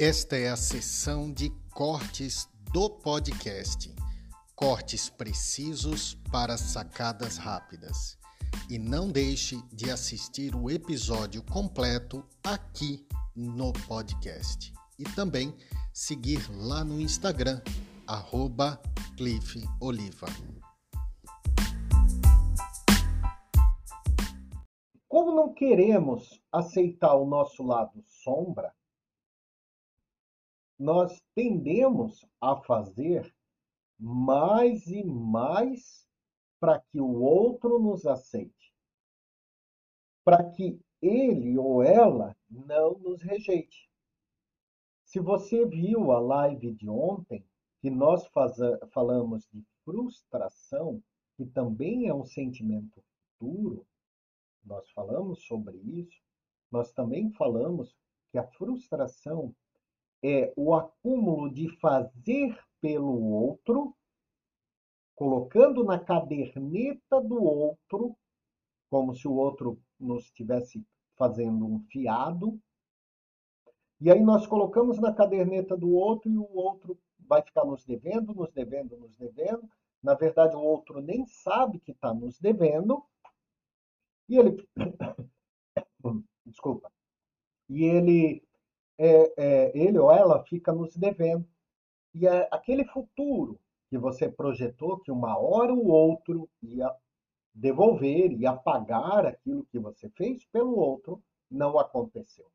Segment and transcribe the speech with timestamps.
[0.00, 3.92] Esta é a sessão de cortes do podcast.
[4.54, 8.16] Cortes precisos para sacadas rápidas.
[8.70, 14.72] E não deixe de assistir o episódio completo aqui no podcast.
[15.00, 15.52] E também
[15.92, 17.60] seguir lá no Instagram,
[18.06, 18.80] arroba
[19.16, 20.28] Cliff Oliva.
[25.08, 28.72] Como não queremos aceitar o nosso lado sombra,
[30.78, 33.34] nós tendemos a fazer
[33.98, 36.06] mais e mais
[36.60, 38.72] para que o outro nos aceite,
[40.24, 43.88] para que ele ou ela não nos rejeite.
[45.04, 47.44] Se você viu a live de ontem,
[47.80, 48.28] que nós
[48.92, 51.02] falamos de frustração,
[51.36, 53.02] que também é um sentimento
[53.38, 53.86] futuro,
[54.64, 56.20] nós falamos sobre isso,
[56.70, 57.96] nós também falamos
[58.30, 59.54] que a frustração
[60.22, 63.94] é o acúmulo de fazer pelo outro,
[65.14, 68.16] colocando na caderneta do outro,
[68.90, 70.84] como se o outro nos estivesse
[71.16, 72.60] fazendo um fiado.
[74.00, 78.32] E aí nós colocamos na caderneta do outro e o outro vai ficar nos devendo,
[78.32, 79.68] nos devendo, nos devendo.
[80.02, 83.04] Na verdade, o outro nem sabe que está nos devendo.
[84.28, 84.68] E ele.
[86.46, 86.90] Desculpa.
[87.68, 88.47] E ele
[88.98, 91.46] é, é, ele ou ela fica nos devendo.
[92.14, 96.92] E é aquele futuro que você projetou que uma hora o outro ia
[97.54, 102.46] devolver, ia pagar aquilo que você fez pelo outro, não aconteceu.